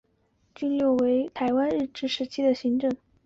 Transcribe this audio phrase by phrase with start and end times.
[0.59, 3.11] 斗六郡为台湾日治时期的行政区划之一。